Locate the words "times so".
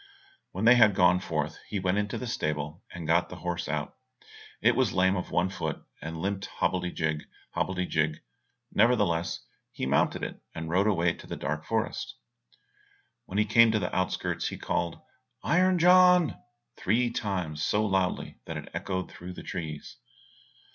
17.11-17.85